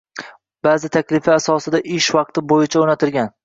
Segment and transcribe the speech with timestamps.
[0.67, 3.35] Ba`zi takliflar asosida ish vaqti boʻyicha oʻrnatilgan